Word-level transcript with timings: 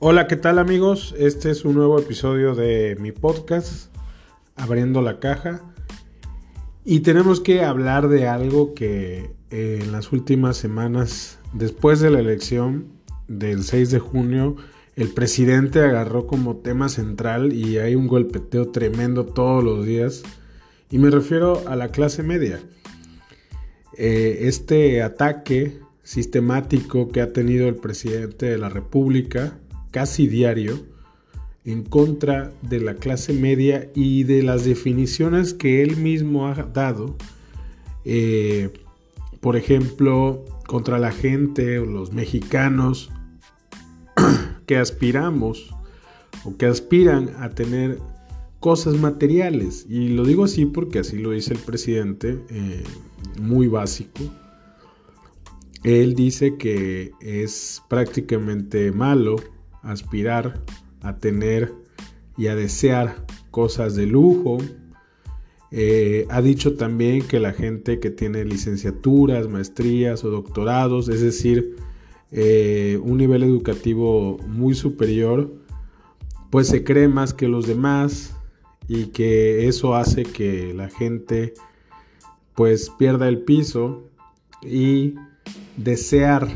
Hola, 0.00 0.28
¿qué 0.28 0.36
tal 0.36 0.60
amigos? 0.60 1.12
Este 1.18 1.50
es 1.50 1.64
un 1.64 1.74
nuevo 1.74 1.98
episodio 1.98 2.54
de 2.54 2.96
mi 3.00 3.10
podcast, 3.10 3.92
Abriendo 4.54 5.02
la 5.02 5.18
Caja. 5.18 5.60
Y 6.84 7.00
tenemos 7.00 7.40
que 7.40 7.64
hablar 7.64 8.06
de 8.08 8.28
algo 8.28 8.74
que 8.74 9.32
eh, 9.50 9.80
en 9.82 9.90
las 9.90 10.12
últimas 10.12 10.56
semanas, 10.56 11.40
después 11.52 11.98
de 11.98 12.10
la 12.10 12.20
elección 12.20 12.86
del 13.26 13.64
6 13.64 13.90
de 13.90 13.98
junio, 13.98 14.54
el 14.94 15.08
presidente 15.08 15.80
agarró 15.80 16.28
como 16.28 16.58
tema 16.58 16.88
central 16.88 17.52
y 17.52 17.78
hay 17.78 17.96
un 17.96 18.06
golpeteo 18.06 18.68
tremendo 18.68 19.26
todos 19.26 19.64
los 19.64 19.84
días. 19.84 20.22
Y 20.92 20.98
me 20.98 21.10
refiero 21.10 21.64
a 21.66 21.74
la 21.74 21.88
clase 21.88 22.22
media. 22.22 22.60
Eh, 23.96 24.42
este 24.42 25.02
ataque 25.02 25.80
sistemático 26.04 27.08
que 27.08 27.20
ha 27.20 27.32
tenido 27.32 27.66
el 27.66 27.74
presidente 27.74 28.46
de 28.46 28.58
la 28.58 28.68
República, 28.68 29.58
casi 29.90 30.26
diario, 30.26 30.86
en 31.64 31.82
contra 31.82 32.52
de 32.62 32.80
la 32.80 32.94
clase 32.94 33.32
media 33.32 33.90
y 33.94 34.24
de 34.24 34.42
las 34.42 34.64
definiciones 34.64 35.52
que 35.52 35.82
él 35.82 35.98
mismo 35.98 36.46
ha 36.46 36.54
dado, 36.54 37.16
eh, 38.04 38.72
por 39.40 39.56
ejemplo, 39.56 40.44
contra 40.66 40.98
la 40.98 41.12
gente 41.12 41.78
o 41.78 41.84
los 41.84 42.12
mexicanos 42.12 43.10
que 44.66 44.78
aspiramos 44.78 45.74
o 46.44 46.56
que 46.56 46.66
aspiran 46.66 47.30
a 47.38 47.50
tener 47.50 47.98
cosas 48.60 48.94
materiales. 48.94 49.86
Y 49.88 50.08
lo 50.08 50.24
digo 50.24 50.44
así 50.44 50.64
porque 50.64 51.00
así 51.00 51.18
lo 51.18 51.32
dice 51.32 51.54
el 51.54 51.60
presidente, 51.60 52.38
eh, 52.48 52.82
muy 53.40 53.66
básico. 53.66 54.22
Él 55.84 56.14
dice 56.14 56.56
que 56.56 57.12
es 57.20 57.82
prácticamente 57.88 58.90
malo 58.90 59.36
aspirar 59.82 60.62
a 61.02 61.16
tener 61.16 61.74
y 62.36 62.46
a 62.46 62.54
desear 62.54 63.26
cosas 63.50 63.94
de 63.94 64.06
lujo. 64.06 64.58
Eh, 65.70 66.26
ha 66.30 66.40
dicho 66.40 66.76
también 66.76 67.26
que 67.26 67.40
la 67.40 67.52
gente 67.52 68.00
que 68.00 68.10
tiene 68.10 68.44
licenciaturas, 68.44 69.48
maestrías 69.48 70.24
o 70.24 70.30
doctorados, 70.30 71.08
es 71.08 71.20
decir, 71.20 71.76
eh, 72.30 72.98
un 73.02 73.18
nivel 73.18 73.42
educativo 73.42 74.38
muy 74.46 74.74
superior, 74.74 75.52
pues 76.50 76.68
se 76.68 76.84
cree 76.84 77.08
más 77.08 77.34
que 77.34 77.48
los 77.48 77.66
demás 77.66 78.34
y 78.86 79.06
que 79.06 79.68
eso 79.68 79.94
hace 79.94 80.22
que 80.22 80.72
la 80.74 80.88
gente 80.88 81.54
pues 82.54 82.90
pierda 82.98 83.28
el 83.28 83.42
piso 83.42 84.08
y 84.62 85.14
desear 85.76 86.48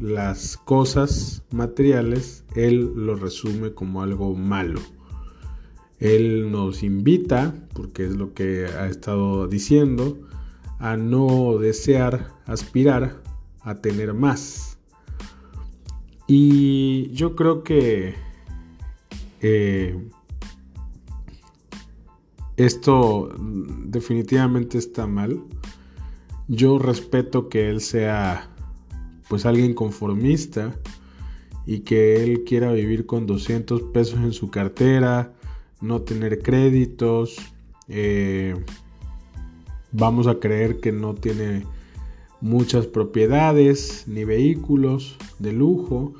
las 0.00 0.56
cosas 0.56 1.42
materiales, 1.50 2.44
él 2.54 2.92
lo 2.94 3.14
resume 3.14 3.72
como 3.72 4.02
algo 4.02 4.34
malo. 4.34 4.80
Él 5.98 6.50
nos 6.50 6.82
invita, 6.82 7.54
porque 7.74 8.04
es 8.04 8.16
lo 8.16 8.34
que 8.34 8.66
ha 8.66 8.86
estado 8.86 9.48
diciendo, 9.48 10.18
a 10.78 10.96
no 10.96 11.56
desear, 11.58 12.32
aspirar 12.44 13.22
a 13.62 13.76
tener 13.76 14.12
más. 14.12 14.78
Y 16.26 17.10
yo 17.12 17.34
creo 17.34 17.62
que 17.62 18.14
eh, 19.40 20.08
esto 22.56 23.30
definitivamente 23.38 24.78
está 24.78 25.06
mal. 25.06 25.42
Yo 26.48 26.78
respeto 26.78 27.48
que 27.48 27.70
él 27.70 27.80
sea 27.80 28.50
pues 29.28 29.46
alguien 29.46 29.74
conformista 29.74 30.74
y 31.66 31.80
que 31.80 32.22
él 32.22 32.44
quiera 32.44 32.72
vivir 32.72 33.06
con 33.06 33.26
200 33.26 33.82
pesos 33.92 34.20
en 34.20 34.32
su 34.32 34.50
cartera, 34.50 35.34
no 35.80 36.02
tener 36.02 36.40
créditos, 36.40 37.36
eh, 37.88 38.54
vamos 39.92 40.26
a 40.26 40.38
creer 40.38 40.78
que 40.80 40.92
no 40.92 41.14
tiene 41.14 41.64
muchas 42.40 42.86
propiedades 42.86 44.04
ni 44.06 44.24
vehículos 44.24 45.16
de 45.38 45.52
lujo 45.52 46.14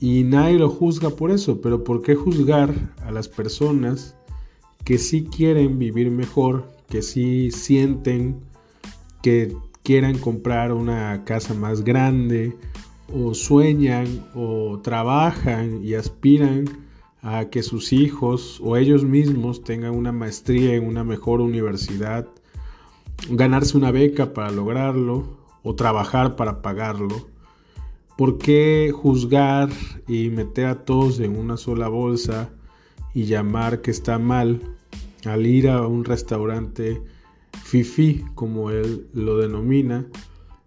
y 0.00 0.24
nadie 0.24 0.58
lo 0.58 0.68
juzga 0.68 1.10
por 1.10 1.30
eso, 1.30 1.60
pero 1.60 1.82
¿por 1.82 2.02
qué 2.02 2.14
juzgar 2.14 2.94
a 3.04 3.10
las 3.10 3.28
personas 3.28 4.14
que 4.84 4.98
sí 4.98 5.24
quieren 5.24 5.78
vivir 5.78 6.10
mejor, 6.10 6.70
que 6.88 7.02
sí 7.02 7.50
sienten 7.50 8.40
que 9.22 9.56
quieran 9.86 10.18
comprar 10.18 10.72
una 10.72 11.22
casa 11.22 11.54
más 11.54 11.84
grande 11.84 12.56
o 13.14 13.34
sueñan 13.34 14.26
o 14.34 14.80
trabajan 14.82 15.84
y 15.84 15.94
aspiran 15.94 16.64
a 17.22 17.50
que 17.50 17.62
sus 17.62 17.92
hijos 17.92 18.60
o 18.64 18.76
ellos 18.76 19.04
mismos 19.04 19.62
tengan 19.62 19.94
una 19.94 20.10
maestría 20.10 20.74
en 20.74 20.88
una 20.88 21.04
mejor 21.04 21.40
universidad, 21.40 22.26
ganarse 23.30 23.76
una 23.76 23.92
beca 23.92 24.34
para 24.34 24.50
lograrlo 24.50 25.38
o 25.62 25.76
trabajar 25.76 26.34
para 26.34 26.62
pagarlo. 26.62 27.28
¿Por 28.18 28.38
qué 28.38 28.92
juzgar 28.92 29.68
y 30.08 30.30
meter 30.30 30.66
a 30.66 30.84
todos 30.84 31.20
en 31.20 31.38
una 31.38 31.56
sola 31.56 31.86
bolsa 31.86 32.50
y 33.14 33.26
llamar 33.26 33.82
que 33.82 33.92
está 33.92 34.18
mal 34.18 34.62
al 35.24 35.46
ir 35.46 35.68
a 35.68 35.86
un 35.86 36.04
restaurante 36.04 37.00
fifi, 37.66 38.24
como 38.36 38.70
él 38.70 39.08
lo 39.12 39.38
denomina, 39.38 40.06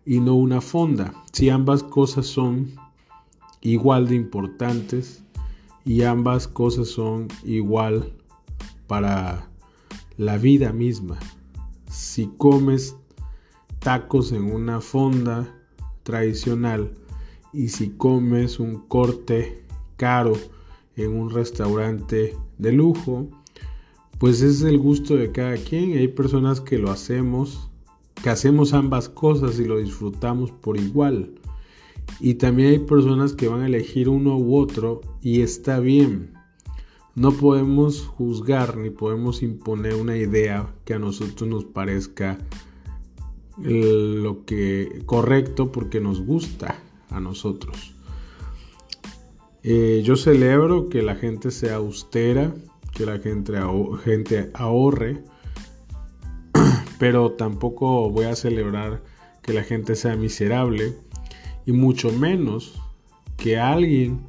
y 0.05 0.19
no 0.19 0.35
una 0.35 0.59
fonda. 0.59 1.13
Si 1.31 1.49
ambas 1.49 1.81
cosas 1.81 2.27
son 2.27 2.71
igual 3.61 4.09
de 4.09 4.15
importantes 4.15 5.23
y 5.85 6.03
ambas 6.03 6.47
cosas 6.47 6.89
son 6.89 7.29
igual 7.45 8.13
para 8.87 9.49
la 10.17 10.37
vida 10.37 10.73
misma. 10.73 11.17
Si 11.89 12.27
comes 12.37 12.97
tacos 13.79 14.33
en 14.33 14.51
una 14.51 14.81
fonda 14.81 15.47
tradicional 16.03 16.91
y 17.53 17.69
si 17.69 17.91
comes 17.91 18.59
un 18.59 18.87
corte 18.87 19.63
caro 19.95 20.33
en 20.97 21.16
un 21.16 21.29
restaurante 21.29 22.35
de 22.57 22.71
lujo, 22.73 23.29
pues 24.19 24.41
es 24.41 24.62
el 24.62 24.78
gusto 24.78 25.16
de 25.16 25.31
cada 25.31 25.56
quien. 25.56 25.97
Hay 25.97 26.09
personas 26.09 26.62
que 26.62 26.78
lo 26.78 26.91
hacemos, 26.91 27.69
que 28.22 28.30
hacemos 28.30 28.74
ambas 28.74 29.09
cosas 29.09 29.59
y 29.59 29.66
lo 29.66 29.80
disfrutamos 29.80 30.52
por 30.52 30.78
igual. 30.78 31.31
Y 32.19 32.35
también 32.35 32.69
hay 32.69 32.79
personas 32.79 33.34
que 33.34 33.47
van 33.47 33.62
a 33.62 33.68
elegir 33.68 34.09
uno 34.09 34.38
u 34.38 34.58
otro 34.58 35.02
y 35.22 35.41
está 35.41 35.79
bien. 35.79 36.34
No 37.16 37.31
podemos 37.31 38.06
juzgar 38.06 38.78
ni 38.78 38.90
podemos 38.90 39.41
imponer 39.41 39.96
una 39.96 40.18
idea 40.18 40.74
que 40.85 40.94
a 40.94 41.00
nosotros 41.00 41.50
nos 41.50 41.66
parezca 41.66 42.38
lo 43.58 44.46
que 44.46 45.02
correcto 45.06 45.72
porque 45.72 46.02
nos 46.02 46.22
gusta 46.22 46.79
a 47.09 47.19
nosotros. 47.19 47.94
Eh, 49.63 50.02
yo 50.03 50.16
celebro 50.16 50.88
que 50.88 51.02
la 51.02 51.16
gente 51.16 51.52
sea 51.52 51.75
austera, 51.75 52.53
que 52.99 53.05
la 53.05 53.17
gente, 53.19 54.51
ahorre, 54.55 55.23
pero 56.99 57.31
tampoco 57.31 58.09
voy 58.09 58.25
a 58.25 58.35
celebrar 58.35 59.01
que 59.41 59.53
la 59.53 59.63
gente 59.63 59.95
sea 59.95 60.17
miserable 60.17 60.93
y 61.65 61.71
mucho 61.71 62.11
menos 62.11 62.77
que 63.37 63.57
alguien 63.57 64.27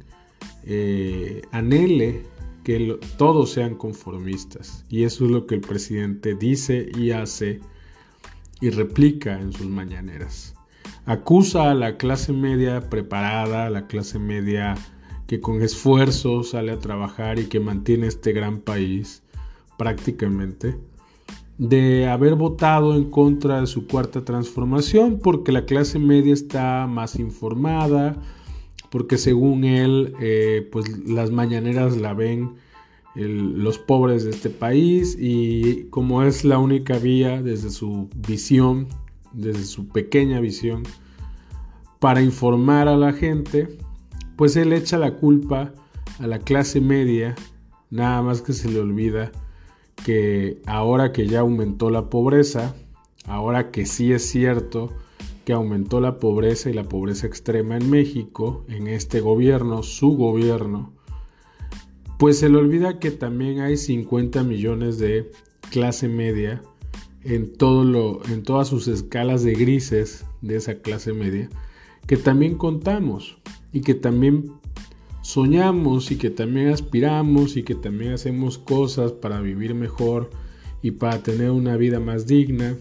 eh, 0.63 1.41
anhele 1.51 2.23
que 2.63 2.97
todos 3.17 3.51
sean 3.51 3.75
conformistas. 3.75 4.85
Y 4.87 5.03
eso 5.03 5.25
es 5.25 5.31
lo 5.31 5.47
que 5.47 5.55
el 5.55 5.61
presidente 5.61 6.33
dice 6.33 6.89
y 6.97 7.11
hace 7.11 7.59
y 8.61 8.69
replica 8.69 9.37
en 9.37 9.51
sus 9.51 9.67
mañaneras. 9.67 10.55
Acusa 11.05 11.71
a 11.71 11.73
la 11.73 11.97
clase 11.97 12.31
media 12.31 12.89
preparada, 12.89 13.65
a 13.65 13.69
la 13.69 13.87
clase 13.87 14.17
media 14.17 14.75
que 15.31 15.39
con 15.39 15.61
esfuerzo 15.61 16.43
sale 16.43 16.73
a 16.73 16.79
trabajar 16.79 17.39
y 17.39 17.45
que 17.45 17.61
mantiene 17.61 18.07
este 18.07 18.33
gran 18.33 18.59
país 18.59 19.23
prácticamente, 19.77 20.75
de 21.57 22.09
haber 22.09 22.35
votado 22.35 22.97
en 22.97 23.09
contra 23.09 23.61
de 23.61 23.67
su 23.67 23.87
cuarta 23.87 24.25
transformación 24.25 25.21
porque 25.23 25.53
la 25.53 25.63
clase 25.63 25.99
media 25.99 26.33
está 26.33 26.85
más 26.85 27.17
informada, 27.17 28.21
porque 28.89 29.17
según 29.17 29.63
él, 29.63 30.13
eh, 30.19 30.67
pues 30.69 30.99
las 31.07 31.31
mañaneras 31.31 31.95
la 31.95 32.13
ven 32.13 32.55
los 33.15 33.77
pobres 33.77 34.25
de 34.25 34.31
este 34.31 34.49
país 34.49 35.15
y 35.17 35.85
como 35.91 36.23
es 36.23 36.43
la 36.43 36.59
única 36.59 36.97
vía 36.97 37.41
desde 37.41 37.69
su 37.69 38.09
visión, 38.17 38.89
desde 39.31 39.63
su 39.63 39.87
pequeña 39.87 40.41
visión, 40.41 40.83
para 41.99 42.21
informar 42.21 42.89
a 42.89 42.97
la 42.97 43.13
gente, 43.13 43.77
pues 44.41 44.55
él 44.55 44.73
echa 44.73 44.97
la 44.97 45.17
culpa 45.17 45.71
a 46.17 46.25
la 46.25 46.39
clase 46.39 46.81
media, 46.81 47.35
nada 47.91 48.23
más 48.23 48.41
que 48.41 48.53
se 48.53 48.71
le 48.71 48.79
olvida 48.79 49.31
que 50.03 50.63
ahora 50.65 51.11
que 51.11 51.27
ya 51.27 51.41
aumentó 51.41 51.91
la 51.91 52.09
pobreza, 52.09 52.75
ahora 53.27 53.69
que 53.69 53.85
sí 53.85 54.11
es 54.11 54.27
cierto 54.27 54.89
que 55.45 55.53
aumentó 55.53 56.01
la 56.01 56.17
pobreza 56.17 56.71
y 56.71 56.73
la 56.73 56.85
pobreza 56.85 57.27
extrema 57.27 57.77
en 57.77 57.91
México, 57.91 58.65
en 58.67 58.87
este 58.87 59.19
gobierno, 59.19 59.83
su 59.83 60.17
gobierno, 60.17 60.91
pues 62.17 62.39
se 62.39 62.49
le 62.49 62.57
olvida 62.57 62.97
que 62.97 63.11
también 63.11 63.59
hay 63.59 63.77
50 63.77 64.41
millones 64.41 64.97
de 64.97 65.29
clase 65.69 66.07
media 66.07 66.63
en, 67.23 67.53
en 67.61 68.43
todas 68.43 68.67
sus 68.67 68.87
escalas 68.87 69.43
de 69.43 69.53
grises 69.53 70.25
de 70.41 70.55
esa 70.55 70.79
clase 70.79 71.13
media, 71.13 71.47
que 72.07 72.17
también 72.17 72.57
contamos 72.57 73.37
y 73.73 73.81
que 73.81 73.93
también 73.93 74.51
soñamos 75.21 76.11
y 76.11 76.17
que 76.17 76.29
también 76.29 76.69
aspiramos 76.69 77.55
y 77.57 77.63
que 77.63 77.75
también 77.75 78.13
hacemos 78.13 78.57
cosas 78.57 79.11
para 79.11 79.39
vivir 79.41 79.73
mejor 79.75 80.29
y 80.81 80.91
para 80.91 81.21
tener 81.21 81.51
una 81.51 81.77
vida 81.77 81.99
más 81.99 82.27
digna. 82.27 82.75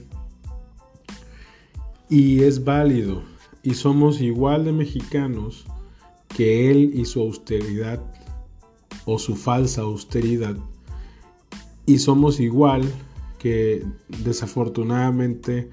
Y 2.09 2.43
es 2.43 2.65
válido 2.65 3.23
y 3.63 3.75
somos 3.75 4.21
igual 4.21 4.65
de 4.65 4.73
mexicanos 4.73 5.67
que 6.29 6.71
él 6.71 6.93
y 6.95 7.05
su 7.05 7.21
austeridad 7.21 8.03
o 9.05 9.19
su 9.19 9.37
falsa 9.37 9.83
austeridad. 9.83 10.57
Y 11.87 11.99
somos 11.99 12.41
igual 12.41 12.83
que 13.39 13.85
desafortunadamente 14.25 15.71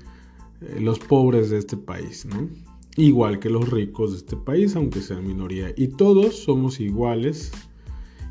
eh, 0.61 0.79
los 0.79 0.99
pobres 0.99 1.49
de 1.49 1.59
este 1.59 1.77
país, 1.77 2.25
¿no? 2.25 2.66
Igual 2.97 3.38
que 3.38 3.51
los 3.51 3.69
ricos 3.69 4.11
de 4.11 4.17
este 4.17 4.35
país, 4.35 4.75
aunque 4.75 5.01
sean 5.01 5.27
minoría. 5.27 5.71
Y 5.77 5.88
todos 5.89 6.35
somos 6.35 6.79
iguales 6.79 7.51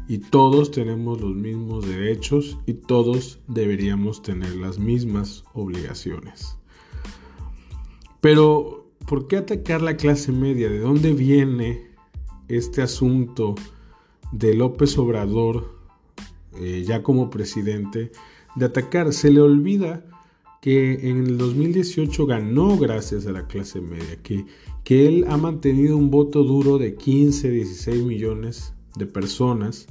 y 0.09 0.19
todos 0.19 0.73
tenemos 0.73 1.21
los 1.21 1.37
mismos 1.37 1.87
derechos 1.87 2.59
y 2.67 2.75
todos 2.75 3.39
deberíamos 3.47 4.23
tener 4.23 4.57
las 4.57 4.81
mismas 4.81 5.45
obligaciones. 5.55 6.59
Pero, 8.21 8.91
¿por 9.07 9.29
qué 9.29 9.37
atacar 9.37 9.83
la 9.83 9.97
clase 9.97 10.33
media? 10.33 10.69
¿De 10.69 10.81
dónde 10.81 11.13
viene 11.13 11.93
este 12.49 12.83
asunto 12.83 13.55
de 14.33 14.53
López 14.53 14.99
Obrador, 14.99 15.77
eh, 16.59 16.83
ya 16.85 17.05
como 17.05 17.31
presidente, 17.31 18.11
de 18.57 18.67
atacar? 18.67 19.13
Se 19.13 19.31
le 19.31 19.41
olvida 19.41 20.05
que 20.67 21.09
en 21.09 21.25
el 21.25 21.39
2018 21.39 22.27
ganó 22.27 22.77
gracias 22.77 23.25
a 23.29 23.31
la 23.31 23.47
clase 23.47 23.81
media, 23.81 24.21
que, 24.25 24.47
que 24.83 25.07
él 25.07 25.25
ha 25.29 25.37
mantenido 25.37 25.97
un 25.97 26.11
voto 26.11 26.43
duro 26.43 26.77
de 26.77 26.97
15, 26.97 27.51
16 27.51 28.03
millones 28.03 28.75
de 28.97 29.07
personas 29.07 29.87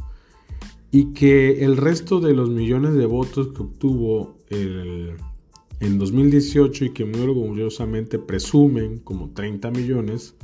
y 0.92 1.14
que 1.14 1.64
el 1.64 1.78
resto 1.78 2.20
de 2.20 2.34
los 2.34 2.50
millones 2.50 2.94
de 2.96 3.06
votos 3.06 3.54
que 3.54 3.62
obtuvo 3.62 4.36
en 4.50 5.98
2018 5.98 6.84
y 6.84 6.90
que 6.90 7.06
muy 7.06 7.22
orgullosamente 7.22 8.20
presumen 8.20 8.98
como 9.00 9.30
30 9.30 9.72
millones, 9.72 10.36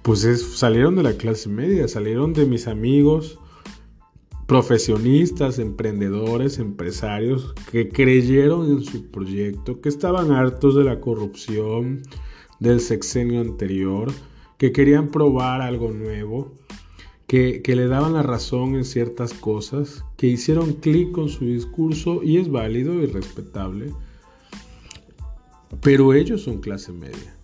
pues 0.00 0.22
salieron 0.56 0.96
de 0.96 1.02
la 1.02 1.18
clase 1.18 1.50
media, 1.50 1.86
salieron 1.86 2.32
de 2.32 2.46
mis 2.46 2.66
amigos, 2.66 3.38
profesionistas, 4.46 5.58
emprendedores, 5.58 6.58
empresarios 6.58 7.54
que 7.70 7.88
creyeron 7.88 8.70
en 8.70 8.82
su 8.82 9.06
proyecto, 9.10 9.80
que 9.80 9.88
estaban 9.88 10.32
hartos 10.32 10.74
de 10.74 10.84
la 10.84 11.00
corrupción 11.00 12.02
del 12.60 12.80
sexenio 12.80 13.40
anterior, 13.40 14.12
que 14.58 14.72
querían 14.72 15.08
probar 15.08 15.62
algo 15.62 15.90
nuevo, 15.90 16.52
que, 17.26 17.62
le 17.66 17.88
daban 17.88 18.12
la 18.12 18.22
razón 18.22 18.76
en 18.76 18.84
ciertas 18.84 19.32
cosas, 19.32 20.04
que 20.16 20.26
hicieron 20.26 20.74
clic 20.74 21.10
con 21.10 21.28
su 21.28 21.46
discurso 21.46 22.22
y 22.22 22.36
es 22.36 22.50
válido 22.50 22.94
y 23.02 23.06
respetable, 23.06 23.92
pero 25.80 26.12
ellos 26.12 26.42
son 26.42 26.60
clase 26.60 26.92
media. 26.92 27.34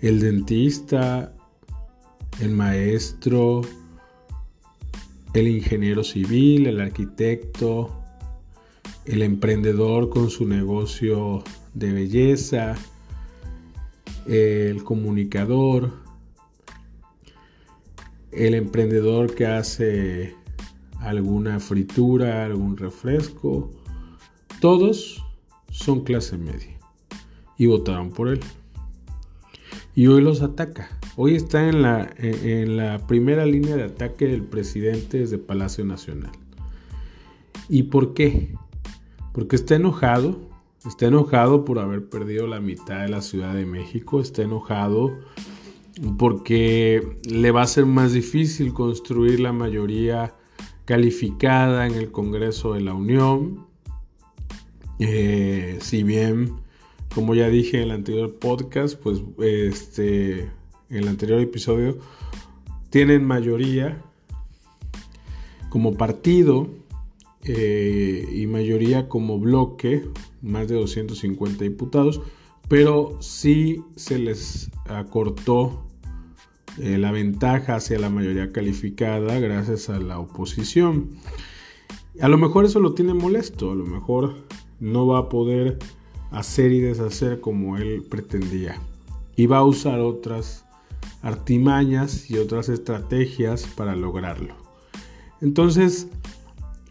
El 0.00 0.20
dentista, 0.20 1.34
el 2.40 2.50
maestro, 2.50 3.62
el 5.34 5.48
ingeniero 5.48 6.04
civil, 6.04 6.66
el 6.66 6.80
arquitecto, 6.80 8.02
el 9.04 9.22
emprendedor 9.22 10.10
con 10.10 10.30
su 10.30 10.46
negocio 10.46 11.42
de 11.74 11.92
belleza, 11.92 12.74
el 14.26 14.84
comunicador, 14.84 15.92
el 18.30 18.54
emprendedor 18.54 19.34
que 19.34 19.46
hace 19.46 20.34
alguna 21.00 21.60
fritura, 21.60 22.44
algún 22.44 22.76
refresco, 22.76 23.70
todos 24.60 25.24
son 25.70 26.04
clase 26.04 26.36
media 26.38 26.78
y 27.58 27.66
votaron 27.66 28.10
por 28.10 28.28
él. 28.28 28.40
Y 29.94 30.06
hoy 30.06 30.22
los 30.22 30.40
ataca. 30.42 31.01
Hoy 31.14 31.36
está 31.36 31.68
en 31.68 31.82
la, 31.82 32.10
en 32.16 32.78
la 32.78 33.06
primera 33.06 33.44
línea 33.44 33.76
de 33.76 33.84
ataque 33.84 34.26
del 34.26 34.44
presidente 34.44 35.18
desde 35.18 35.36
Palacio 35.36 35.84
Nacional. 35.84 36.32
¿Y 37.68 37.84
por 37.84 38.14
qué? 38.14 38.54
Porque 39.34 39.56
está 39.56 39.74
enojado, 39.74 40.40
está 40.86 41.06
enojado 41.06 41.66
por 41.66 41.78
haber 41.80 42.08
perdido 42.08 42.46
la 42.46 42.60
mitad 42.60 43.02
de 43.02 43.08
la 43.08 43.20
Ciudad 43.20 43.54
de 43.54 43.66
México, 43.66 44.20
está 44.20 44.42
enojado 44.42 45.12
porque 46.18 47.18
le 47.28 47.50
va 47.50 47.62
a 47.62 47.66
ser 47.66 47.84
más 47.84 48.14
difícil 48.14 48.72
construir 48.72 49.40
la 49.40 49.52
mayoría 49.52 50.34
calificada 50.86 51.86
en 51.86 51.94
el 51.94 52.10
Congreso 52.10 52.72
de 52.72 52.80
la 52.80 52.94
Unión. 52.94 53.66
Eh, 54.98 55.76
si 55.82 56.04
bien, 56.04 56.54
como 57.14 57.34
ya 57.34 57.48
dije 57.48 57.76
en 57.76 57.82
el 57.84 57.90
anterior 57.90 58.34
podcast, 58.38 58.98
pues 58.98 59.22
este 59.38 60.50
en 60.92 60.98
el 60.98 61.08
anterior 61.08 61.40
episodio, 61.40 61.98
tienen 62.90 63.24
mayoría 63.24 64.02
como 65.70 65.94
partido 65.94 66.68
eh, 67.44 68.28
y 68.30 68.46
mayoría 68.46 69.08
como 69.08 69.38
bloque, 69.38 70.06
más 70.42 70.68
de 70.68 70.74
250 70.74 71.64
diputados, 71.64 72.20
pero 72.68 73.16
sí 73.20 73.82
se 73.96 74.18
les 74.18 74.70
acortó 74.86 75.86
eh, 76.78 76.98
la 76.98 77.10
ventaja 77.10 77.76
hacia 77.76 77.98
la 77.98 78.10
mayoría 78.10 78.52
calificada 78.52 79.38
gracias 79.40 79.88
a 79.88 79.98
la 79.98 80.18
oposición. 80.18 81.08
A 82.20 82.28
lo 82.28 82.36
mejor 82.36 82.66
eso 82.66 82.80
lo 82.80 82.92
tiene 82.92 83.14
molesto, 83.14 83.72
a 83.72 83.74
lo 83.74 83.86
mejor 83.86 84.34
no 84.78 85.06
va 85.06 85.20
a 85.20 85.28
poder 85.30 85.78
hacer 86.30 86.70
y 86.70 86.80
deshacer 86.80 87.40
como 87.40 87.78
él 87.78 88.04
pretendía. 88.10 88.78
Y 89.36 89.46
va 89.46 89.58
a 89.58 89.64
usar 89.64 90.00
otras 90.00 90.66
artimañas 91.22 92.30
y 92.30 92.38
otras 92.38 92.68
estrategias 92.68 93.66
para 93.76 93.96
lograrlo. 93.96 94.54
Entonces, 95.40 96.08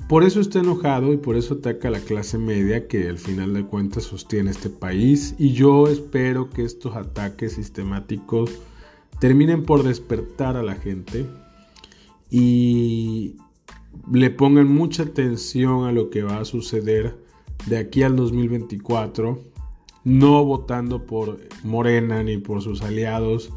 por 0.08 0.24
eso 0.24 0.42
está 0.42 0.60
enojado 0.60 1.14
y 1.14 1.18
por 1.18 1.38
eso 1.38 1.56
ataca 1.56 1.88
a 1.88 1.92
la 1.92 2.00
clase 2.00 2.38
media 2.38 2.88
que 2.88 3.08
al 3.08 3.18
final 3.18 3.54
de 3.54 3.66
cuentas 3.66 4.04
sostiene 4.04 4.52
este 4.52 4.70
país 4.70 5.36
y 5.38 5.54
yo 5.54 5.88
espero 5.88 6.50
que 6.50 6.64
estos 6.64 6.96
ataques 6.96 7.54
sistemáticos 7.54 8.52
terminen 9.20 9.64
por 9.64 9.84
despertar 9.84 10.58
a 10.58 10.64
la 10.64 10.76
gente 10.76 11.26
y 12.30 13.36
le 14.12 14.30
pongan 14.32 14.68
mucha 14.68 15.04
atención 15.04 15.86
a 15.86 15.92
lo 15.92 16.10
que 16.10 16.24
va 16.24 16.40
a 16.40 16.46
suceder 16.46 17.18
de 17.68 17.78
aquí 17.78 18.04
al 18.04 18.16
2024, 18.16 19.40
no 20.04 20.46
votando 20.46 21.06
por 21.06 21.40
Morena 21.64 22.24
ni 22.24 22.38
por 22.38 22.62
sus 22.62 22.82
aliados, 22.82 23.54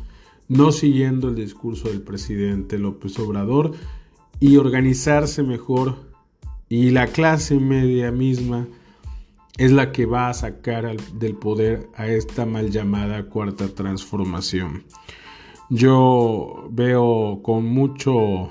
no 0.49 0.73
siguiendo 0.73 1.29
el 1.29 1.35
discurso 1.35 1.89
del 1.89 2.03
presidente 2.03 2.79
López 2.79 3.19
Obrador 3.19 3.73
y 4.41 4.57
organizarse 4.57 5.43
mejor 5.43 5.97
y 6.69 6.91
la 6.91 7.07
clase 7.07 7.59
media 7.59 8.11
misma 8.11 8.67
es 9.57 9.71
la 9.71 9.93
que 9.93 10.07
va 10.07 10.29
a 10.29 10.35
sacar 10.35 10.97
del 11.13 11.37
poder 11.37 11.89
a 11.95 12.09
esta 12.09 12.45
mal 12.45 12.71
llamada 12.71 13.27
cuarta 13.27 13.69
transformación. 13.69 14.85
Yo 15.71 16.69
veo 16.73 17.41
con 17.43 17.65
mucho, 17.65 18.51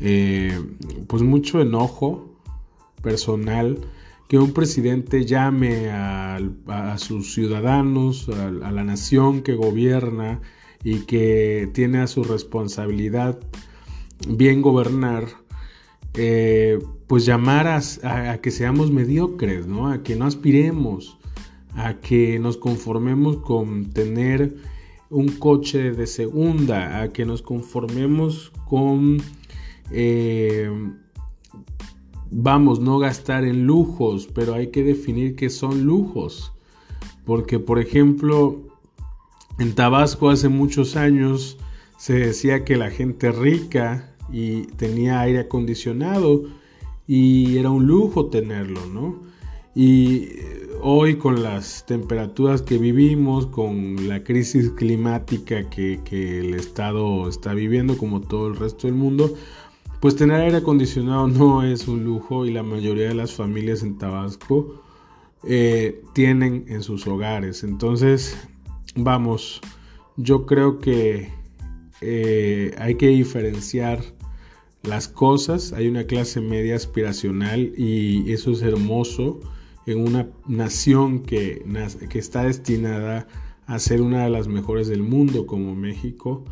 eh, 0.00 0.58
pues 1.06 1.22
mucho 1.22 1.60
enojo 1.60 2.34
personal 3.02 3.78
que 4.28 4.38
un 4.38 4.52
presidente 4.52 5.26
llame 5.26 5.90
a, 5.90 6.38
sus 6.96 7.34
ciudadanos, 7.34 8.30
a 8.30 8.70
la 8.70 8.82
nación 8.82 9.42
que 9.42 9.54
gobierna, 9.54 10.40
y 10.84 11.00
que 11.00 11.70
tiene 11.72 11.98
a 11.98 12.06
su 12.06 12.24
responsabilidad 12.24 13.38
bien 14.28 14.62
gobernar, 14.62 15.26
eh, 16.14 16.78
pues 17.06 17.24
llamar 17.24 17.66
a, 17.68 18.38
que 18.38 18.50
seamos 18.50 18.90
mediocres, 18.90 19.66
¿no? 19.66 19.88
A 19.88 20.02
que 20.02 20.16
no 20.16 20.26
aspiremos, 20.26 21.18
a 21.74 21.94
que 22.00 22.38
nos 22.38 22.56
conformemos 22.56 23.38
con 23.38 23.90
tener 23.90 24.56
un 25.10 25.28
coche 25.28 25.92
de 25.92 26.06
segunda, 26.06 27.02
a 27.02 27.08
que 27.08 27.24
nos 27.24 27.42
conformemos 27.42 28.52
con, 28.66 29.18
eh, 29.90 30.70
vamos, 32.30 32.80
no 32.80 32.98
gastar 32.98 33.44
en 33.44 33.66
lujos, 33.66 34.28
pero 34.34 34.54
hay 34.54 34.68
que 34.68 34.82
definir 34.82 35.36
qué 35.36 35.50
son 35.50 35.84
lujos 35.84 36.52
Porque, 37.26 37.58
por 37.58 37.78
ejemplo, 37.78 38.71
en 39.62 39.74
Tabasco 39.76 40.30
hace 40.30 40.48
muchos 40.48 40.96
años 40.96 41.56
se 41.96 42.14
decía 42.14 42.64
que 42.64 42.76
la 42.76 42.90
gente 42.90 43.30
rica 43.30 44.12
y 44.32 44.62
tenía 44.76 45.20
aire 45.20 45.38
acondicionado 45.38 46.44
y 47.06 47.58
era 47.58 47.70
un 47.70 47.86
lujo 47.86 48.26
tenerlo, 48.26 48.84
¿no? 48.86 49.22
Y 49.74 50.30
hoy 50.80 51.14
con 51.14 51.44
las 51.44 51.86
temperaturas 51.86 52.60
que 52.60 52.76
vivimos, 52.76 53.46
con 53.46 54.08
la 54.08 54.24
crisis 54.24 54.70
climática 54.70 55.70
que, 55.70 56.00
que, 56.04 56.40
el 56.40 56.54
Estado 56.54 57.28
está 57.28 57.54
viviendo, 57.54 57.96
como 57.96 58.20
todo 58.20 58.48
el 58.48 58.56
resto 58.56 58.88
del 58.88 58.96
mundo, 58.96 59.32
pues 60.00 60.16
tener 60.16 60.40
aire 60.40 60.56
acondicionado 60.56 61.28
no 61.28 61.62
es 61.62 61.86
un 61.86 62.04
lujo 62.04 62.46
y 62.46 62.52
la 62.52 62.64
mayoría 62.64 63.08
de 63.08 63.14
las 63.14 63.32
familias 63.32 63.84
en 63.84 63.96
Tabasco 63.96 64.82
eh, 65.44 66.02
tienen 66.14 66.64
en 66.66 66.82
sus 66.82 67.06
hogares. 67.06 67.62
Entonces, 67.62 68.36
vamos, 68.94 69.60
yo 70.16 70.46
creo 70.46 70.78
que 70.78 71.30
eh, 72.00 72.74
hay 72.78 72.96
que 72.96 73.08
diferenciar 73.08 74.02
las 74.82 75.08
cosas. 75.08 75.72
Hay 75.72 75.88
una 75.88 76.04
clase 76.04 76.40
media 76.40 76.76
aspiracional 76.76 77.72
y 77.76 78.32
eso 78.32 78.52
es 78.52 78.62
hermoso 78.62 79.40
en 79.86 80.00
una 80.06 80.28
nación 80.46 81.20
que, 81.22 81.64
está 82.14 82.44
destinada 82.44 83.26
a 83.66 83.78
ser 83.78 84.02
una 84.02 84.24
de 84.24 84.30
las 84.30 84.48
mejores 84.48 84.88
del 84.88 85.02
mundo 85.02 85.46
como 85.46 85.74
México. 85.74 86.44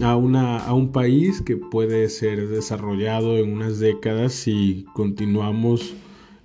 A, 0.00 0.16
un 0.16 0.92
país 0.92 1.42
que 1.42 1.58
puede 1.58 2.08
ser 2.08 2.48
desarrollado 2.48 3.36
en 3.36 3.52
unas 3.52 3.78
décadas 3.78 4.32
si 4.32 4.86
continuamos 4.94 5.94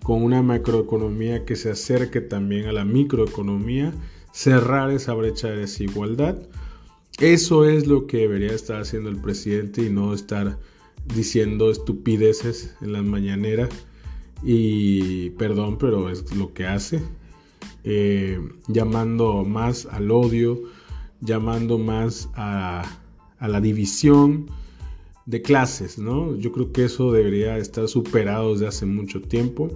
con 0.03 0.21
una 0.21 0.41
macroeconomía 0.41 1.45
que 1.45 1.55
se 1.55 1.69
acerque 1.71 2.19
también 2.19 2.67
a 2.67 2.73
la 2.73 2.83
microeconomía, 2.83 3.93
cerrar 4.31 4.91
esa 4.91 5.13
brecha 5.13 5.49
de 5.49 5.57
desigualdad. 5.57 6.37
Eso 7.19 7.65
es 7.65 7.87
lo 7.87 8.05
que 8.05 8.17
debería 8.17 8.53
estar 8.53 8.81
haciendo 8.81 9.09
el 9.09 9.19
presidente 9.19 9.83
y 9.83 9.89
no 9.89 10.13
estar 10.13 10.59
diciendo 11.15 11.71
estupideces 11.71 12.75
en 12.81 12.93
las 12.93 13.03
mañaneras. 13.03 13.69
Y 14.43 15.31
perdón, 15.31 15.77
pero 15.77 16.09
es 16.09 16.35
lo 16.35 16.53
que 16.53 16.65
hace. 16.67 17.01
Eh, 17.83 18.39
llamando 18.67 19.45
más 19.45 19.85
al 19.85 20.11
odio, 20.11 20.61
llamando 21.21 21.77
más 21.77 22.29
a, 22.35 22.83
la 23.39 23.61
división 23.61 24.47
de 25.25 25.41
clases, 25.41 25.97
¿no? 25.97 26.35
Yo 26.35 26.51
creo 26.51 26.71
que 26.71 26.85
eso 26.85 27.11
debería 27.11 27.57
estar 27.57 27.87
superado 27.87 28.53
desde 28.53 28.67
hace 28.67 28.85
mucho 28.85 29.21
tiempo. 29.21 29.69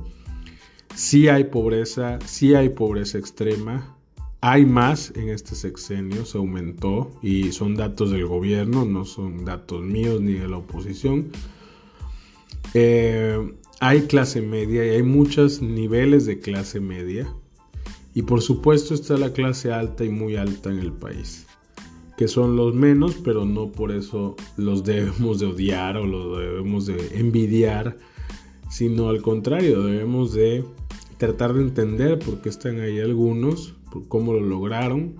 Sí 0.95 1.27
hay 1.27 1.45
pobreza, 1.45 2.19
sí 2.25 2.53
hay 2.53 2.69
pobreza 2.69 3.17
extrema, 3.17 3.95
hay 4.41 4.65
más 4.65 5.13
en 5.15 5.29
este 5.29 5.53
sexenio, 5.53 6.25
se 6.25 6.39
aumentó 6.39 7.11
y 7.21 7.51
son 7.51 7.75
datos 7.75 8.09
del 8.09 8.25
gobierno, 8.25 8.85
no 8.85 9.05
son 9.05 9.45
datos 9.45 9.83
míos 9.83 10.19
ni 10.19 10.33
de 10.33 10.47
la 10.47 10.57
oposición. 10.57 11.27
Eh, 12.73 13.53
hay 13.79 14.01
clase 14.01 14.41
media 14.41 14.85
y 14.85 14.89
hay 14.89 15.03
muchos 15.03 15.61
niveles 15.61 16.25
de 16.25 16.39
clase 16.39 16.79
media. 16.79 17.31
Y 18.15 18.23
por 18.23 18.41
supuesto 18.41 18.95
está 18.95 19.15
la 19.15 19.31
clase 19.31 19.71
alta 19.71 20.03
y 20.03 20.09
muy 20.09 20.35
alta 20.35 20.71
en 20.71 20.79
el 20.79 20.91
país, 20.91 21.45
que 22.17 22.27
son 22.27 22.55
los 22.55 22.73
menos, 22.73 23.15
pero 23.23 23.45
no 23.45 23.71
por 23.71 23.91
eso 23.91 24.35
los 24.57 24.83
debemos 24.83 25.39
de 25.39 25.45
odiar 25.45 25.97
o 25.97 26.05
los 26.05 26.39
debemos 26.39 26.87
de 26.87 27.19
envidiar, 27.19 27.97
sino 28.69 29.07
al 29.09 29.21
contrario, 29.21 29.83
debemos 29.83 30.33
de 30.33 30.65
tratar 31.17 31.53
de 31.53 31.61
entender 31.61 32.17
por 32.19 32.41
qué 32.41 32.49
están 32.49 32.79
ahí 32.79 32.99
algunos, 32.99 33.75
por 33.91 34.07
cómo 34.07 34.33
lo 34.33 34.41
lograron 34.41 35.15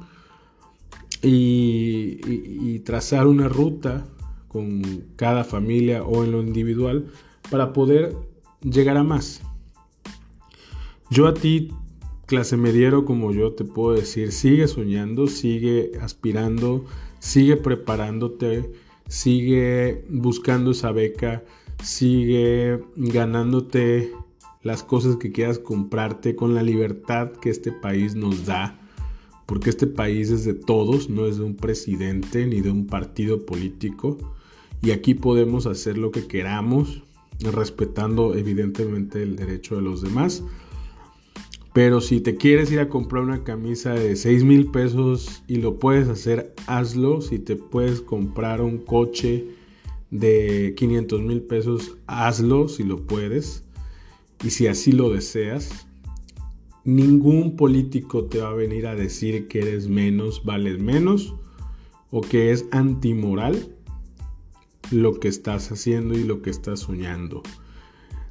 y, 1.21 2.79
trazar 2.79 3.27
una 3.27 3.47
ruta 3.47 4.07
con 4.47 4.81
cada 5.15 5.43
familia 5.43 6.03
o 6.03 6.23
en 6.23 6.31
lo 6.31 6.41
individual 6.41 7.05
para 7.51 7.73
poder 7.73 8.15
llegar 8.61 8.97
a 8.97 9.03
más. 9.03 9.41
Yo 11.09 11.27
a 11.27 11.33
ti, 11.33 11.71
clase 12.25 12.57
mediero 12.57 13.05
como 13.05 13.31
yo, 13.31 13.53
te 13.53 13.65
puedo 13.65 13.95
decir, 13.95 14.31
sigue 14.31 14.67
soñando, 14.67 15.27
sigue 15.27 15.91
aspirando, 16.01 16.85
sigue 17.19 17.55
preparándote, 17.57 18.71
sigue 19.07 20.05
buscando 20.09 20.71
esa 20.71 20.91
beca, 20.91 21.43
sigue 21.83 22.79
ganándote 22.95 24.11
las 24.63 24.83
cosas 24.83 25.15
que 25.17 25.31
quieras 25.31 25.59
comprarte 25.59 26.35
con 26.35 26.53
la 26.53 26.63
libertad 26.63 27.31
que 27.31 27.49
este 27.49 27.71
país 27.71 28.15
nos 28.15 28.45
da, 28.45 28.79
porque 29.45 29.69
este 29.69 29.87
país 29.87 30.29
es 30.29 30.45
de 30.45 30.53
todos, 30.53 31.09
no 31.09 31.25
es 31.25 31.37
de 31.37 31.43
un 31.43 31.55
presidente 31.55 32.45
ni 32.45 32.61
de 32.61 32.71
un 32.71 32.85
partido 32.85 33.45
político, 33.45 34.17
y 34.81 34.91
aquí 34.91 35.13
podemos 35.13 35.65
hacer 35.65 35.97
lo 35.97 36.11
que 36.11 36.27
queramos, 36.27 37.03
respetando 37.39 38.35
evidentemente 38.35 39.23
el 39.23 39.35
derecho 39.35 39.75
de 39.75 39.81
los 39.81 40.01
demás. 40.01 40.43
Pero 41.73 42.01
si 42.01 42.19
te 42.19 42.35
quieres 42.35 42.71
ir 42.71 42.79
a 42.79 42.89
comprar 42.89 43.23
una 43.23 43.43
camisa 43.43 43.93
de 43.93 44.15
6 44.15 44.43
mil 44.43 44.69
pesos 44.71 45.41
y 45.47 45.55
lo 45.55 45.79
puedes 45.79 46.09
hacer, 46.09 46.53
hazlo. 46.67 47.21
Si 47.21 47.39
te 47.39 47.55
puedes 47.55 48.01
comprar 48.01 48.61
un 48.61 48.77
coche 48.79 49.47
de 50.09 50.73
500 50.75 51.21
mil 51.21 51.41
pesos, 51.41 51.97
hazlo 52.07 52.67
si 52.67 52.83
lo 52.83 52.97
puedes 53.07 53.63
y 54.43 54.49
si 54.49 54.67
así 54.67 54.91
lo 54.91 55.09
deseas, 55.09 55.87
ningún 56.83 57.55
político 57.55 58.25
te 58.25 58.39
va 58.39 58.49
a 58.49 58.53
venir 58.53 58.87
a 58.87 58.95
decir 58.95 59.47
que 59.47 59.59
eres 59.59 59.87
menos, 59.87 60.43
vales 60.43 60.79
menos 60.79 61.35
o 62.09 62.21
que 62.21 62.51
es 62.51 62.65
antimoral 62.71 63.75
lo 64.89 65.19
que 65.19 65.27
estás 65.27 65.71
haciendo 65.71 66.17
y 66.17 66.23
lo 66.23 66.41
que 66.41 66.49
estás 66.49 66.81
soñando. 66.81 67.43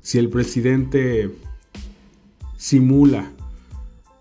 Si 0.03 0.19
el 0.19 0.29
presidente 0.29 1.31
simula 2.57 3.33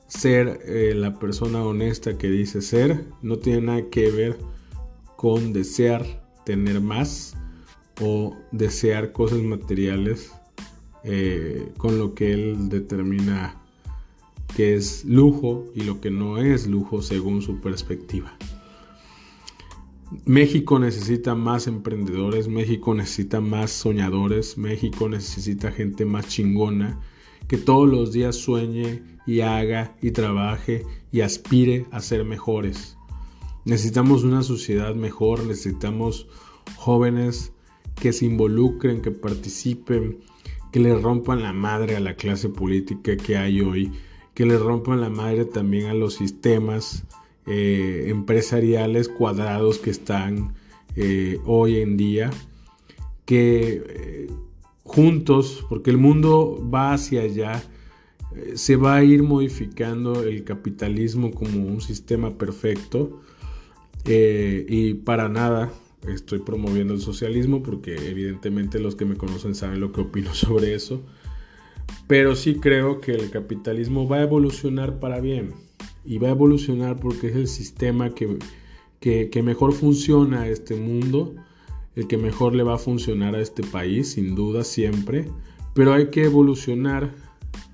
ser 0.07 0.61
eh, 0.65 0.93
la 0.95 1.19
persona 1.19 1.63
honesta 1.63 2.17
que 2.17 2.29
dice 2.29 2.61
ser, 2.61 3.05
no 3.21 3.37
tiene 3.37 3.61
nada 3.61 3.89
que 3.89 4.09
ver 4.11 4.39
con 5.17 5.53
desear 5.53 6.05
tener 6.45 6.81
más 6.81 7.35
o 8.01 8.35
desear 8.51 9.11
cosas 9.11 9.39
materiales 9.39 10.31
eh, 11.03 11.71
con 11.77 11.97
lo 11.97 12.13
que 12.13 12.33
él 12.33 12.69
determina 12.69 13.55
que 14.55 14.75
es 14.75 15.05
lujo 15.05 15.65
y 15.75 15.81
lo 15.81 16.01
que 16.01 16.11
no 16.11 16.37
es 16.37 16.67
lujo 16.67 17.01
según 17.01 17.41
su 17.41 17.59
perspectiva. 17.59 18.35
México 20.25 20.79
necesita 20.79 21.35
más 21.35 21.67
emprendedores, 21.67 22.47
México 22.47 22.95
necesita 22.95 23.41
más 23.41 23.71
soñadores, 23.71 24.57
México 24.57 25.07
necesita 25.07 25.71
gente 25.71 26.03
más 26.03 26.27
chingona 26.27 26.99
que 27.47 27.57
todos 27.57 27.87
los 27.87 28.11
días 28.11 28.35
sueñe 28.35 29.03
y 29.27 29.41
haga 29.41 29.95
y 30.01 30.11
trabaje 30.11 30.83
y 31.11 31.21
aspire 31.21 31.85
a 31.91 31.99
ser 31.99 32.25
mejores. 32.25 32.97
Necesitamos 33.65 34.23
una 34.23 34.41
sociedad 34.41 34.95
mejor, 34.95 35.45
necesitamos 35.45 36.27
jóvenes 36.75 37.53
que 37.95 38.13
se 38.13 38.25
involucren, 38.25 39.01
que 39.01 39.11
participen, 39.11 40.19
que 40.71 40.79
le 40.79 40.95
rompan 40.95 41.41
la 41.41 41.53
madre 41.53 41.95
a 41.95 41.99
la 41.99 42.15
clase 42.15 42.49
política 42.49 43.17
que 43.17 43.37
hay 43.37 43.61
hoy, 43.61 43.91
que 44.33 44.45
le 44.45 44.57
rompan 44.57 45.01
la 45.01 45.09
madre 45.09 45.45
también 45.45 45.87
a 45.87 45.93
los 45.93 46.15
sistemas 46.15 47.03
eh, 47.45 48.05
empresariales 48.07 49.09
cuadrados 49.09 49.79
que 49.79 49.89
están 49.89 50.53
eh, 50.95 51.39
hoy 51.45 51.77
en 51.77 51.97
día, 51.97 52.29
que 53.25 53.83
eh, 53.87 54.27
juntos, 54.83 55.65
porque 55.67 55.89
el 55.89 55.97
mundo 55.97 56.63
va 56.73 56.93
hacia 56.93 57.21
allá, 57.21 57.63
se 58.53 58.75
va 58.75 58.95
a 58.95 59.03
ir 59.03 59.23
modificando 59.23 60.23
el 60.23 60.43
capitalismo 60.43 61.31
como 61.31 61.65
un 61.65 61.81
sistema 61.81 62.37
perfecto 62.37 63.21
y 64.05 64.93
para 64.93 65.27
nada 65.27 65.73
estoy 66.07 66.39
promoviendo 66.39 66.93
el 66.93 67.01
socialismo 67.01 67.61
porque 67.63 67.95
evidentemente 67.95 68.79
los 68.79 68.95
que 68.95 69.05
me 69.05 69.15
conocen 69.15 69.55
saben 69.55 69.79
lo 69.79 69.91
que 69.91 70.01
opino 70.01 70.33
sobre 70.33 70.73
eso. 70.73 71.03
Pero 72.07 72.35
sí 72.35 72.55
creo 72.55 73.01
que 73.01 73.11
el 73.11 73.29
capitalismo 73.29 74.07
va 74.07 74.17
a 74.17 74.23
evolucionar 74.23 74.99
para 74.99 75.19
bien. 75.19 75.53
Y 76.05 76.17
va 76.17 76.29
a 76.29 76.31
evolucionar 76.31 76.97
porque 76.97 77.27
es 77.27 77.35
el 77.35 77.47
sistema 77.47 78.13
que, 78.15 78.37
que, 78.99 79.43
mejor 79.43 79.73
funciona 79.73 80.41
a 80.41 80.47
este 80.47 80.75
mundo, 80.75 81.35
el 81.95 82.07
que 82.07 82.17
mejor 82.17 82.55
le 82.55 82.63
va 82.63 82.75
a 82.75 82.79
funcionar 82.79 83.35
a 83.35 83.41
este 83.41 83.63
país, 83.63 84.11
sin 84.11 84.33
duda 84.33 84.63
siempre. 84.63 85.29
Pero 85.73 85.93
hay 85.93 86.09
que 86.09 86.23
evolucionar 86.23 87.13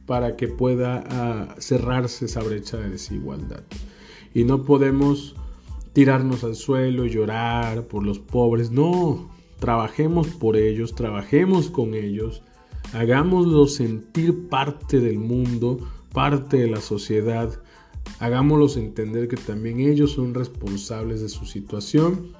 para 0.05 0.35
que 0.35 0.47
pueda 0.47 1.03
ah, 1.07 1.55
cerrarse 1.59 2.25
esa 2.25 2.41
brecha 2.41 2.77
de 2.77 2.89
desigualdad. 2.89 3.63
Y 4.33 4.43
no 4.43 4.63
podemos 4.63 5.35
tirarnos 5.95 6.43
al 6.43 6.55
suelo 6.55 7.05
llorar 7.05 7.87
por 7.87 8.05
los 8.05 8.19
pobres. 8.19 8.69
No, 8.69 9.29
trabajemos 9.59 10.27
por 10.27 10.57
ellos, 10.57 10.93
trabajemos 10.93 11.69
con 11.69 11.93
ellos, 11.93 12.43
hagámoslos 12.91 13.75
sentir 13.75 14.49
parte 14.49 14.99
del 14.99 15.19
mundo, 15.19 15.79
parte 16.11 16.57
de 16.57 16.67
la 16.67 16.81
sociedad, 16.81 17.61
hagámoslos 18.19 18.75
entender 18.75 19.29
que 19.29 19.37
también 19.37 19.79
ellos 19.79 20.11
son 20.11 20.33
responsables 20.33 21.21
de 21.21 21.29
su 21.29 21.45
situación, 21.45 22.33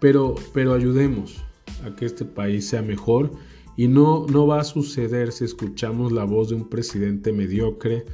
pero, 0.00 0.34
pero 0.54 0.72
ayudemos 0.72 1.44
a 1.84 1.94
que 1.94 2.06
este 2.06 2.24
país 2.24 2.66
sea 2.66 2.80
mejor. 2.80 3.32
Y 3.76 3.86
no, 3.86 4.24
no 4.32 4.46
va 4.46 4.60
a 4.60 4.64
suceder 4.64 5.30
si 5.30 5.44
escuchamos 5.44 6.10
la 6.10 6.24
voz 6.24 6.48
de 6.48 6.54
un 6.54 6.70
presidente 6.70 7.32
mediocre 7.32 8.06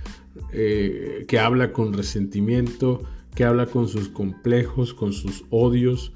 eh, 0.52 1.26
que 1.28 1.38
habla 1.38 1.72
con 1.72 1.92
resentimiento, 1.92 3.02
que 3.34 3.44
habla 3.44 3.66
con 3.66 3.88
sus 3.88 4.08
complejos, 4.08 4.94
con 4.94 5.12
sus 5.12 5.44
odios, 5.50 6.12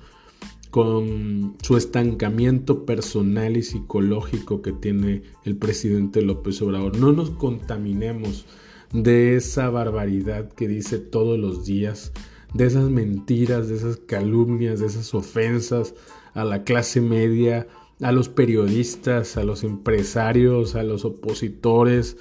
con 0.70 1.56
su 1.62 1.76
estancamiento 1.76 2.84
personal 2.84 3.56
y 3.56 3.62
psicológico 3.62 4.60
que 4.60 4.72
tiene 4.72 5.22
el 5.44 5.56
presidente 5.56 6.20
López 6.20 6.60
Obrador. 6.62 6.96
No 6.98 7.12
nos 7.12 7.30
contaminemos 7.30 8.44
de 8.92 9.36
esa 9.36 9.70
barbaridad 9.70 10.52
que 10.52 10.66
dice 10.66 10.98
todos 10.98 11.38
los 11.38 11.64
días, 11.64 12.12
de 12.54 12.66
esas 12.66 12.90
mentiras, 12.90 13.68
de 13.68 13.76
esas 13.76 13.98
calumnias, 13.98 14.80
de 14.80 14.86
esas 14.86 15.14
ofensas 15.14 15.94
a 16.34 16.44
la 16.44 16.64
clase 16.64 17.00
media, 17.00 17.66
a 18.00 18.12
los 18.12 18.28
periodistas, 18.28 19.36
a 19.36 19.44
los 19.44 19.64
empresarios, 19.64 20.74
a 20.74 20.82
los 20.82 21.04
opositores. 21.04 22.16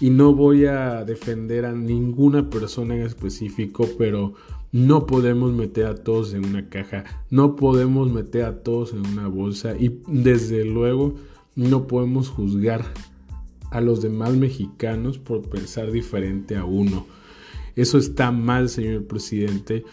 Y 0.00 0.10
no 0.10 0.34
voy 0.34 0.66
a 0.66 1.04
defender 1.04 1.64
a 1.64 1.72
ninguna 1.72 2.50
persona 2.50 2.96
en 2.96 3.02
específico, 3.02 3.88
pero 3.98 4.34
no 4.72 5.06
podemos 5.06 5.52
meter 5.52 5.86
a 5.86 5.94
todos 5.94 6.34
en 6.34 6.44
una 6.44 6.68
caja, 6.68 7.04
no 7.30 7.56
podemos 7.56 8.12
meter 8.12 8.44
a 8.44 8.62
todos 8.62 8.92
en 8.92 9.06
una 9.06 9.26
bolsa 9.28 9.74
y 9.78 10.00
desde 10.06 10.64
luego 10.64 11.14
no 11.54 11.86
podemos 11.86 12.28
juzgar 12.28 12.84
a 13.70 13.80
los 13.80 14.02
demás 14.02 14.34
mexicanos 14.34 15.18
por 15.18 15.48
pensar 15.48 15.90
diferente 15.90 16.56
a 16.56 16.64
uno. 16.64 17.06
Eso 17.74 17.98
está 17.98 18.30
mal, 18.30 18.68
señor 18.68 19.06
presidente. 19.06 19.84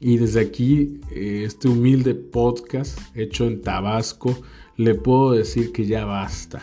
Y 0.00 0.18
desde 0.18 0.40
aquí, 0.40 1.00
eh, 1.10 1.44
este 1.46 1.68
humilde 1.68 2.14
podcast 2.14 2.98
hecho 3.14 3.46
en 3.46 3.62
Tabasco, 3.62 4.36
le 4.76 4.94
puedo 4.94 5.32
decir 5.32 5.72
que 5.72 5.86
ya 5.86 6.04
basta. 6.04 6.62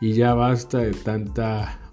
Y 0.00 0.12
ya 0.12 0.34
basta 0.34 0.78
de 0.78 0.92
tanta 0.92 1.87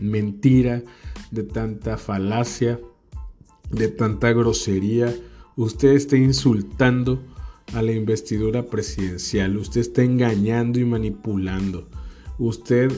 mentira, 0.00 0.82
de 1.30 1.42
tanta 1.42 1.96
falacia, 1.96 2.80
de 3.70 3.88
tanta 3.88 4.32
grosería. 4.32 5.14
Usted 5.56 5.90
está 5.90 6.16
insultando 6.16 7.22
a 7.74 7.82
la 7.82 7.92
investidura 7.92 8.66
presidencial. 8.66 9.56
Usted 9.56 9.82
está 9.82 10.02
engañando 10.02 10.78
y 10.78 10.84
manipulando. 10.84 11.88
Usted 12.38 12.90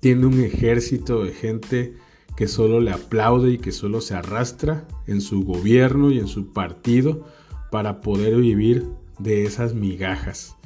tiene 0.00 0.26
un 0.26 0.40
ejército 0.40 1.24
de 1.24 1.32
gente 1.32 1.94
que 2.36 2.48
solo 2.48 2.80
le 2.80 2.90
aplaude 2.90 3.52
y 3.52 3.58
que 3.58 3.72
solo 3.72 4.00
se 4.00 4.14
arrastra 4.14 4.86
en 5.06 5.20
su 5.20 5.44
gobierno 5.44 6.10
y 6.10 6.18
en 6.18 6.28
su 6.28 6.52
partido 6.52 7.26
para 7.70 8.00
poder 8.00 8.36
vivir 8.36 8.86
de 9.18 9.44
esas 9.44 9.74
migajas. 9.74 10.56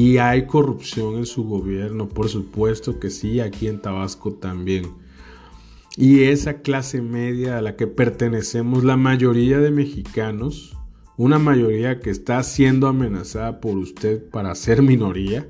Y 0.00 0.18
hay 0.18 0.46
corrupción 0.46 1.16
en 1.16 1.26
su 1.26 1.42
gobierno, 1.42 2.08
por 2.08 2.28
supuesto 2.28 3.00
que 3.00 3.10
sí, 3.10 3.40
aquí 3.40 3.66
en 3.66 3.82
Tabasco 3.82 4.32
también. 4.32 4.92
Y 5.96 6.22
esa 6.22 6.62
clase 6.62 7.02
media 7.02 7.58
a 7.58 7.62
la 7.62 7.74
que 7.74 7.88
pertenecemos 7.88 8.84
la 8.84 8.96
mayoría 8.96 9.58
de 9.58 9.72
mexicanos, 9.72 10.76
una 11.16 11.40
mayoría 11.40 11.98
que 11.98 12.10
está 12.10 12.40
siendo 12.44 12.86
amenazada 12.86 13.60
por 13.60 13.76
usted 13.76 14.24
para 14.30 14.54
ser 14.54 14.82
minoría, 14.82 15.48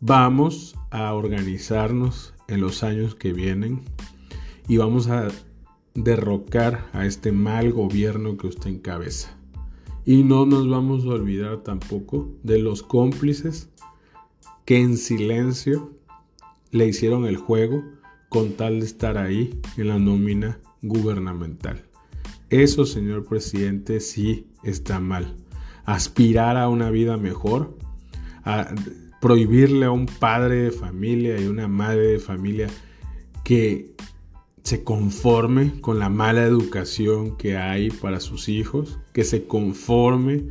vamos 0.00 0.76
a 0.90 1.14
organizarnos 1.14 2.34
en 2.48 2.60
los 2.60 2.82
años 2.82 3.14
que 3.14 3.32
vienen 3.32 3.80
y 4.68 4.76
vamos 4.76 5.08
a 5.08 5.28
derrocar 5.94 6.84
a 6.92 7.06
este 7.06 7.32
mal 7.32 7.72
gobierno 7.72 8.36
que 8.36 8.48
usted 8.48 8.68
encabeza. 8.68 9.37
Y 10.08 10.22
no 10.22 10.46
nos 10.46 10.66
vamos 10.66 11.04
a 11.04 11.08
olvidar 11.08 11.58
tampoco 11.58 12.30
de 12.42 12.58
los 12.58 12.82
cómplices 12.82 13.68
que 14.64 14.80
en 14.80 14.96
silencio 14.96 15.92
le 16.70 16.86
hicieron 16.86 17.26
el 17.26 17.36
juego 17.36 17.84
con 18.30 18.52
tal 18.52 18.80
de 18.80 18.86
estar 18.86 19.18
ahí 19.18 19.60
en 19.76 19.88
la 19.88 19.98
nómina 19.98 20.60
gubernamental. 20.80 21.84
Eso, 22.48 22.86
señor 22.86 23.26
presidente, 23.26 24.00
sí 24.00 24.46
está 24.62 24.98
mal. 24.98 25.36
Aspirar 25.84 26.56
a 26.56 26.70
una 26.70 26.88
vida 26.88 27.18
mejor, 27.18 27.76
a 28.44 28.74
prohibirle 29.20 29.84
a 29.84 29.90
un 29.90 30.06
padre 30.06 30.54
de 30.62 30.70
familia 30.70 31.38
y 31.38 31.48
una 31.48 31.68
madre 31.68 32.12
de 32.12 32.18
familia 32.18 32.68
que 33.44 33.94
se 34.62 34.84
conforme 34.84 35.82
con 35.82 35.98
la 35.98 36.08
mala 36.08 36.44
educación 36.44 37.36
que 37.36 37.58
hay 37.58 37.90
para 37.90 38.20
sus 38.20 38.48
hijos, 38.48 38.98
que 39.18 39.24
se 39.24 39.48
conforme 39.48 40.44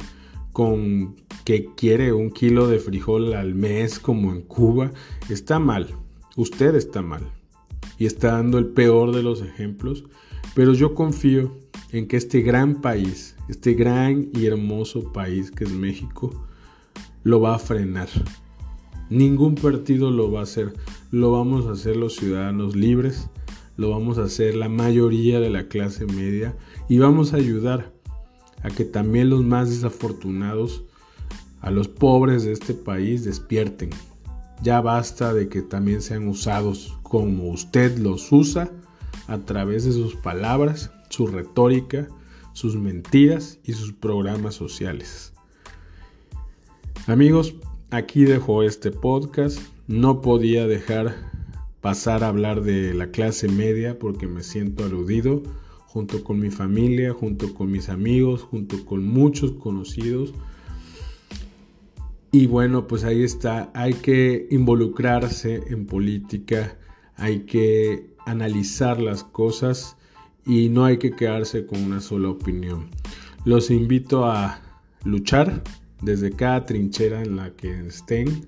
con 0.52 1.16
que 1.46 1.70
quiere 1.78 2.12
un 2.12 2.32
kilo 2.32 2.68
de 2.68 2.80
frijol 2.80 3.34
al 3.34 3.56
mes 3.56 3.98
como 3.98 4.34
en 4.34 4.42
Cuba, 4.42 4.92
está 5.30 5.58
mal. 5.58 5.88
Usted 6.36 6.76
está 6.76 7.02
mal 7.02 7.22
y 7.98 8.08
está 8.08 8.34
dando 8.34 8.58
el 8.58 8.66
peor 8.66 9.16
de 9.16 9.24
los 9.24 9.42
ejemplos, 9.42 10.04
pero 10.54 10.74
yo 10.74 10.94
confío 10.96 11.58
en 11.94 12.10
que 12.10 12.18
este 12.18 12.42
gran 12.42 12.82
país, 12.82 13.38
este 13.48 13.74
gran 13.74 14.28
y 14.34 14.48
hermoso 14.48 15.14
país 15.14 15.50
que 15.50 15.64
es 15.64 15.72
México, 15.72 16.46
lo 17.24 17.40
va 17.40 17.56
a 17.56 17.60
frenar. 17.60 18.10
Ningún 19.10 19.56
partido 19.56 20.12
lo 20.12 20.30
va 20.30 20.42
a 20.42 20.44
hacer, 20.44 20.74
lo 21.12 21.32
vamos 21.32 21.68
a 21.68 21.72
hacer 21.72 21.96
los 21.96 22.18
ciudadanos 22.18 22.76
libres 22.76 23.30
lo 23.78 23.92
vamos 23.92 24.18
a 24.18 24.24
hacer 24.24 24.56
la 24.56 24.70
mayoría 24.70 25.40
de 25.40 25.52
la 25.52 25.68
clase 25.68 26.06
media 26.08 26.58
y 26.90 26.98
vamos 26.98 27.34
a 27.34 27.38
ayudar 27.38 27.94
a 28.68 28.70
que 28.70 28.84
también 28.84 29.30
los 29.30 29.44
más 29.44 29.70
desafortunados, 29.70 30.84
a 31.62 31.72
los 31.72 31.88
pobres 31.88 32.44
de 32.44 32.52
este 32.52 32.74
país 32.74 33.24
despierten. 33.24 33.92
Ya 34.62 34.82
basta 34.82 35.34
de 35.34 35.48
que 35.48 35.62
también 35.62 36.02
sean 36.02 36.28
usados 36.28 36.98
como 37.02 37.50
usted 37.50 37.98
los 37.98 38.30
usa 38.32 38.70
a 39.28 39.38
través 39.40 39.86
de 39.86 39.94
sus 39.94 40.16
palabras, 40.16 40.92
su 41.10 41.28
retórica, 41.28 42.10
sus 42.52 42.76
mentiras 42.76 43.60
y 43.64 43.72
sus 43.72 43.94
programas 43.94 44.56
sociales. 44.56 45.32
Amigos, 47.08 47.56
aquí 47.90 48.26
dejo 48.26 48.64
este 48.64 48.92
podcast. 48.92 49.60
No 49.88 50.20
podía 50.20 50.68
dejar 50.68 51.16
pasar 51.80 52.26
a 52.26 52.28
hablar 52.28 52.64
de 52.64 52.94
la 52.94 53.12
clase 53.12 53.48
media 53.48 53.98
porque 53.98 54.28
me 54.28 54.44
siento 54.44 54.84
aludido 54.84 55.44
junto 55.88 56.24
con 56.24 56.40
mi 56.40 56.52
familia, 56.52 57.14
junto 57.14 57.54
con 57.54 57.72
mis 57.72 57.90
amigos, 57.90 58.44
junto 58.44 58.86
con 58.86 59.08
muchos 59.08 59.54
conocidos. 59.54 60.34
Y 62.32 62.46
bueno, 62.46 62.88
pues 62.88 63.04
ahí 63.04 63.24
está, 63.24 63.72
hay 63.74 63.94
que 63.94 64.48
involucrarse 64.52 65.64
en 65.70 65.86
política, 65.86 66.78
hay 67.16 67.40
que 67.46 68.14
analizar 68.26 69.02
las 69.02 69.24
cosas 69.24 69.96
y 70.46 70.70
no 70.70 70.86
hay 70.86 70.98
que 70.98 71.12
quedarse 71.12 71.66
con 71.66 71.82
una 71.84 72.02
sola 72.02 72.30
opinión. 72.30 72.90
Los 73.46 73.72
invito 73.72 74.26
a 74.26 74.62
luchar 75.04 75.64
desde 76.02 76.32
cada 76.32 76.66
trinchera 76.66 77.24
en 77.24 77.38
la 77.38 77.56
que 77.56 77.88
estén 77.88 78.46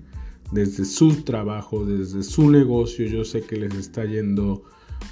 desde 0.52 0.84
su 0.84 1.22
trabajo, 1.22 1.86
desde 1.86 2.22
su 2.22 2.50
negocio. 2.50 3.06
Yo 3.06 3.24
sé 3.24 3.42
que 3.42 3.56
les 3.56 3.74
está 3.74 4.04
yendo 4.04 4.64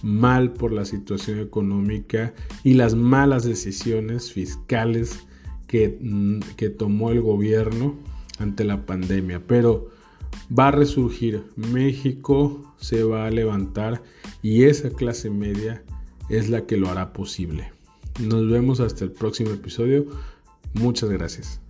mal 0.03 0.53
por 0.53 0.73
la 0.73 0.85
situación 0.85 1.41
económica 1.41 2.35
y 2.65 2.75
las 2.75 2.95
malas 2.95 3.45
decisiones 3.45 4.33
fiscales 4.33 5.21
que, 5.67 5.99
mm, 6.01 6.41
que 6.57 6.71
tomó 6.71 7.11
el 7.11 7.21
gobierno 7.21 7.97
ante 8.39 8.65
la 8.65 8.87
pandemia. 8.87 9.43
Pero 9.47 9.91
va 10.57 10.69
a 10.69 10.73
resurgir, 10.73 11.45
México 11.57 12.75
se 12.79 13.03
va 13.03 13.27
a 13.27 13.31
levantar 13.31 14.03
y 14.43 14.65
esa 14.65 14.91
clase 14.91 15.31
media 15.31 15.83
es 16.29 16.49
la 16.49 16.67
que 16.67 16.77
lo 16.77 16.89
hará 16.89 17.13
posible. 17.13 17.73
Nos 18.21 18.49
vemos 18.51 18.81
hasta 18.81 19.05
el 19.05 19.13
próximo 19.13 19.51
episodio. 19.51 20.07
Muchas 20.75 21.11
gracias. 21.11 21.61